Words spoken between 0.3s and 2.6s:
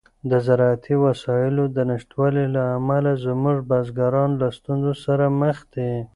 زراعتي وسایلو د نشتوالي